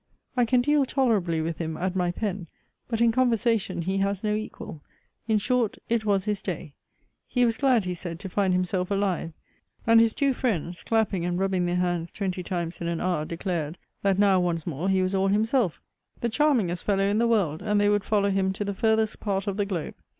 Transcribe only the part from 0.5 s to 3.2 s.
deal tolerably with him at my pen; but in